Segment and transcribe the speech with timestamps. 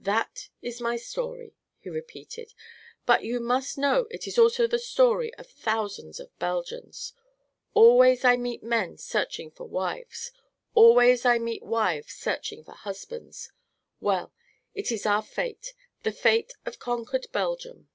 [0.00, 2.52] "That is my story," he repeated;
[3.06, 7.12] "but you must know it is also the story of thousands of Belgians.
[7.74, 10.32] Always I meet men searching for wives.
[10.74, 13.52] Always I meet wives searching for husbands.
[14.00, 14.32] Well!
[14.74, 17.88] it is our fate the fate of conquered Belgium."